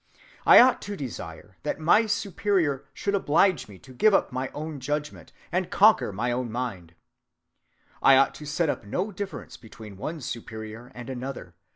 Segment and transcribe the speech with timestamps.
[0.47, 4.79] I ought to desire that my Superior should oblige me to give up my own
[4.79, 6.95] judgment, and conquer my own mind.
[8.01, 11.53] I ought to set up no difference between one Superior and another